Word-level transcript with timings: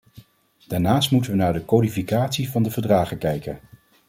Daarnaast 0.67 1.11
moeten 1.11 1.31
we 1.31 1.37
naar 1.37 1.53
de 1.53 1.65
codificatie 1.65 2.49
van 2.49 2.63
de 2.63 2.71
verdragen 2.71 3.17
kijken. 3.17 3.59